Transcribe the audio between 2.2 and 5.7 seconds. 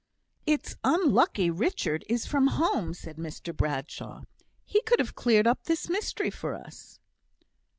from home," said Mr Bradshaw. "He could have cleared up